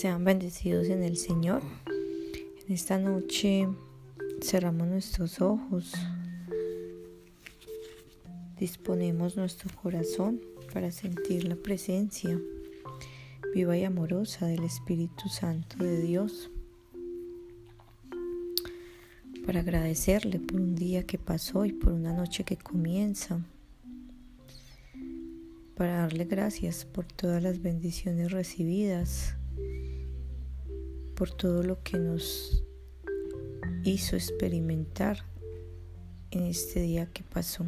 [0.00, 1.60] Sean bendecidos en el Señor.
[2.66, 3.68] En esta noche
[4.40, 5.92] cerramos nuestros ojos,
[8.58, 10.40] disponemos nuestro corazón
[10.72, 12.40] para sentir la presencia
[13.52, 16.50] viva y amorosa del Espíritu Santo de Dios,
[19.44, 23.44] para agradecerle por un día que pasó y por una noche que comienza.
[25.76, 29.36] Para darle gracias por todas las bendiciones recibidas,
[31.20, 32.64] por todo lo que nos
[33.84, 35.18] hizo experimentar
[36.30, 37.66] en este día que pasó.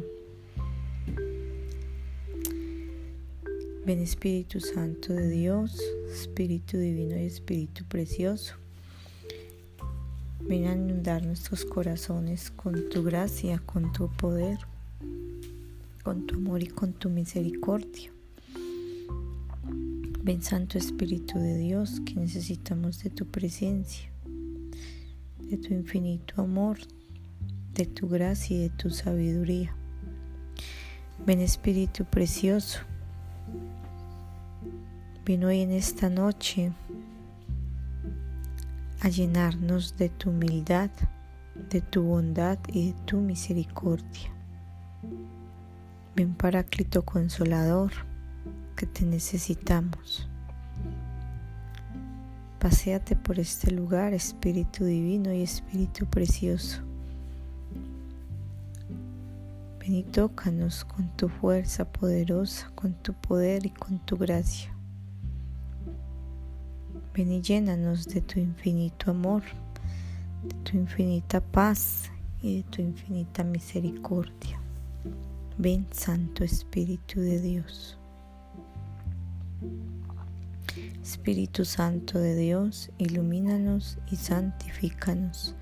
[3.85, 5.79] Ven Espíritu Santo de Dios,
[6.11, 8.55] Espíritu Divino y Espíritu Precioso.
[10.39, 14.57] Ven a inundar nuestros corazones con tu gracia, con tu poder
[16.01, 18.12] con tu amor y con tu misericordia.
[20.25, 24.09] Ven Santo Espíritu de Dios que necesitamos de tu presencia,
[25.37, 26.77] de tu infinito amor,
[27.73, 29.75] de tu gracia y de tu sabiduría.
[31.25, 32.79] Ven Espíritu precioso,
[35.25, 36.71] ven hoy en esta noche
[39.01, 40.89] a llenarnos de tu humildad,
[41.69, 44.31] de tu bondad y de tu misericordia.
[46.15, 47.91] Ven Paráclito Consolador,
[48.85, 50.27] te necesitamos.
[52.59, 56.81] Paseate por este lugar, Espíritu Divino y Espíritu Precioso.
[59.79, 64.73] Ven y tócanos con tu fuerza poderosa, con tu poder y con tu gracia.
[67.13, 69.43] Ven y llénanos de tu infinito amor,
[70.43, 72.09] de tu infinita paz
[72.41, 74.57] y de tu infinita misericordia.
[75.57, 77.97] Ven Santo Espíritu de Dios.
[81.01, 85.55] Espíritu Santo de Dios, ilumínanos y santifícanos.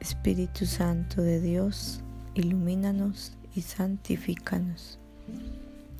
[0.00, 2.00] Espíritu Santo de Dios,
[2.34, 4.98] ilumínanos y santifícanos.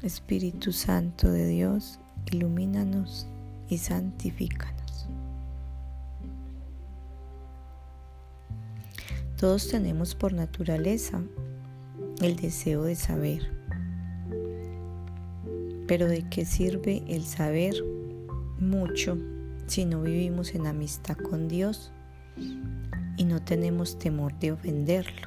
[0.03, 3.27] Espíritu Santo de Dios, ilumínanos
[3.69, 5.07] y santifícanos.
[9.37, 11.23] Todos tenemos por naturaleza
[12.21, 13.60] el deseo de saber.
[15.91, 17.75] Pero ¿de qué sirve el saber
[18.61, 19.19] mucho
[19.67, 21.91] si no vivimos en amistad con Dios
[23.17, 25.27] y no tenemos temor de ofenderlo?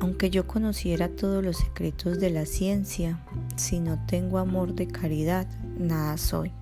[0.00, 3.20] Aunque yo conociera todos los secretos de la ciencia,
[3.56, 5.46] si no tengo amor de caridad,
[5.78, 6.52] nada soy.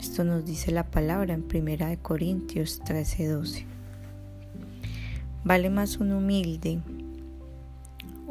[0.00, 3.64] Esto nos dice la palabra en 1 Corintios 13:12.
[5.44, 6.80] Vale más un humilde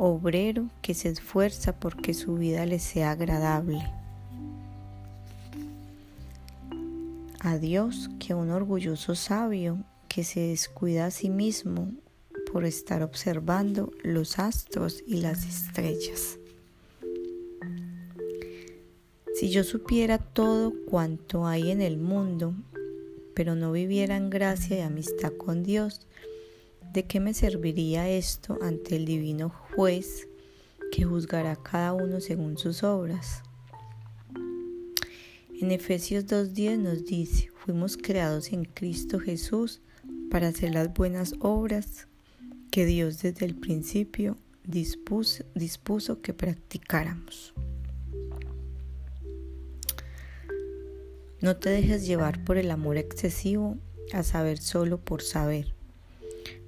[0.03, 3.88] obrero que se esfuerza porque su vida le sea agradable
[7.39, 11.91] a Dios que un orgulloso sabio que se descuida a sí mismo
[12.51, 16.39] por estar observando los astros y las estrellas.
[19.35, 22.56] Si yo supiera todo cuanto hay en el mundo,
[23.35, 26.07] pero no viviera en gracia y amistad con Dios,
[26.94, 30.28] ¿De qué me serviría esto ante el divino juez
[30.91, 33.44] que juzgará a cada uno según sus obras?
[35.62, 39.80] En Efesios 2.10 nos dice, fuimos creados en Cristo Jesús
[40.30, 42.07] para hacer las buenas obras
[42.72, 44.35] que Dios desde el principio
[44.66, 47.53] dispuso, dispuso que practicáramos.
[51.40, 53.78] No te dejes llevar por el amor excesivo
[54.12, 55.74] a saber solo por saber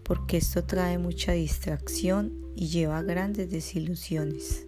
[0.04, 4.68] porque esto trae mucha distracción y lleva grandes desilusiones.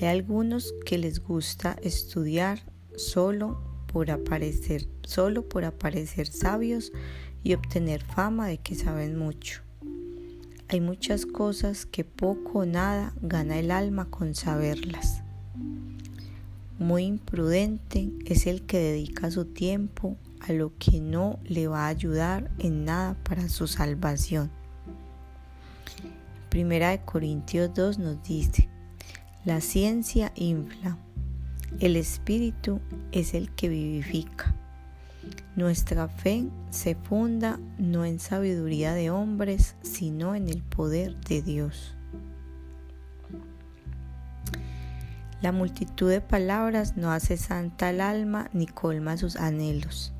[0.00, 2.60] Hay algunos que les gusta estudiar
[2.96, 6.92] solo por aparecer, solo por aparecer sabios
[7.42, 9.62] y obtener fama de que saben mucho.
[10.68, 15.22] Hay muchas cosas que poco o nada gana el alma con saberlas.
[16.78, 21.88] Muy imprudente es el que dedica su tiempo a lo que no le va a
[21.88, 24.50] ayudar en nada para su salvación.
[26.48, 28.68] Primera de Corintios 2 nos dice,
[29.44, 30.98] la ciencia infla,
[31.80, 32.80] el espíritu
[33.12, 34.54] es el que vivifica.
[35.54, 41.96] Nuestra fe se funda no en sabiduría de hombres, sino en el poder de Dios.
[45.42, 50.15] La multitud de palabras no hace santa al alma ni colma sus anhelos.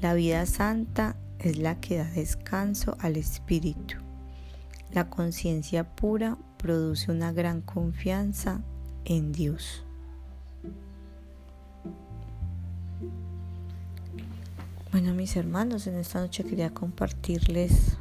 [0.00, 3.96] La vida santa es la que da descanso al espíritu.
[4.92, 8.60] La conciencia pura produce una gran confianza
[9.04, 9.82] en Dios.
[14.92, 17.98] Bueno, mis hermanos, en esta noche quería compartirles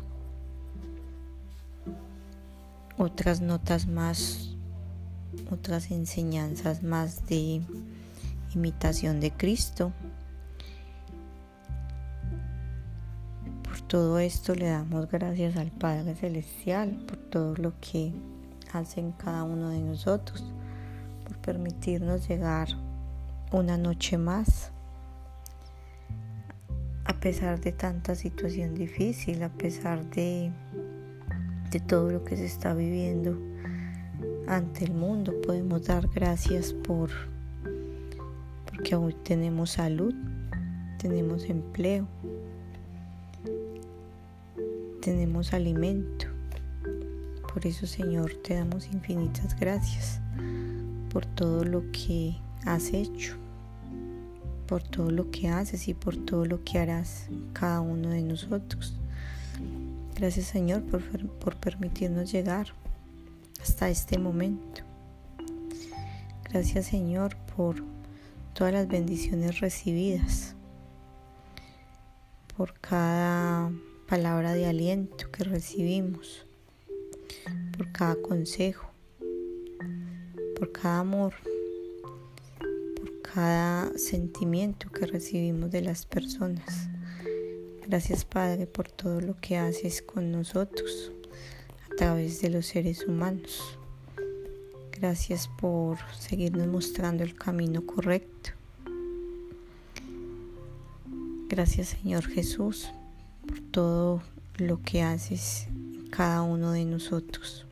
[2.97, 4.55] otras notas más,
[5.51, 7.61] otras enseñanzas más de
[8.53, 9.91] imitación de Cristo.
[13.87, 18.13] Todo esto le damos gracias al Padre Celestial, por todo lo que
[18.73, 20.43] hacen cada uno de nosotros,
[21.23, 22.67] por permitirnos llegar
[23.51, 24.71] una noche más
[27.05, 30.51] a pesar de tanta situación difícil, a pesar de,
[31.69, 33.37] de todo lo que se está viviendo
[34.47, 37.11] ante el mundo, podemos dar gracias por
[38.65, 40.13] porque aún tenemos salud,
[40.97, 42.07] tenemos empleo,
[45.05, 46.25] tenemos alimento.
[47.53, 50.19] Por eso, Señor, te damos infinitas gracias
[51.11, 52.35] por todo lo que
[52.65, 53.37] has hecho
[54.67, 58.95] por todo lo que haces y por todo lo que harás cada uno de nosotros.
[60.15, 62.67] Gracias Señor por, por permitirnos llegar
[63.61, 64.81] hasta este momento.
[66.49, 67.83] Gracias Señor por
[68.53, 70.55] todas las bendiciones recibidas,
[72.55, 73.71] por cada
[74.07, 76.45] palabra de aliento que recibimos,
[77.75, 78.89] por cada consejo,
[80.55, 81.33] por cada amor
[83.35, 86.87] cada sentimiento que recibimos de las personas.
[87.85, 91.11] Gracias Padre por todo lo que haces con nosotros
[91.91, 93.77] a través de los seres humanos.
[94.93, 98.51] Gracias por seguirnos mostrando el camino correcto.
[101.49, 102.89] Gracias Señor Jesús
[103.45, 104.21] por todo
[104.57, 107.65] lo que haces en cada uno de nosotros.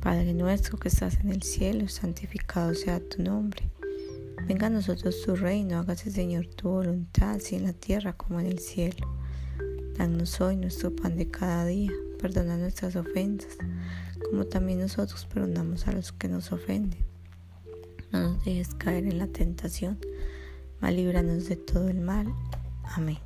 [0.00, 3.68] Padre nuestro que estás en el cielo, santificado sea tu nombre.
[4.46, 8.46] Venga a nosotros tu reino, hágase Señor tu voluntad, así en la tierra como en
[8.46, 9.08] el cielo.
[9.98, 11.90] Danos hoy nuestro pan de cada día,
[12.20, 13.56] perdona nuestras ofensas,
[14.30, 17.04] como también nosotros perdonamos a los que nos ofenden.
[18.12, 19.98] No nos dejes caer en la tentación,
[20.80, 22.32] mas líbranos de todo el mal.
[22.94, 23.25] Amén.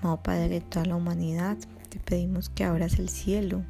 [0.00, 1.56] Amado Padre de toda la humanidad,
[1.88, 3.64] te pedimos que abras el cielo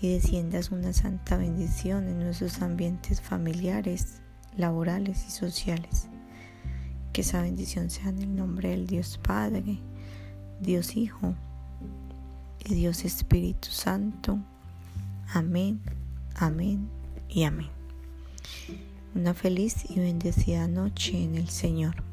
[0.00, 4.20] y desciendas una santa bendición en nuestros ambientes familiares,
[4.56, 6.06] laborales y sociales.
[7.12, 9.80] Que esa bendición sea en el nombre del Dios Padre,
[10.60, 11.34] Dios Hijo
[12.64, 14.38] y Dios Espíritu Santo.
[15.32, 15.80] Amén,
[16.36, 16.88] amén
[17.28, 17.70] y amén.
[19.16, 22.05] Una feliz y bendecida noche en el Señor.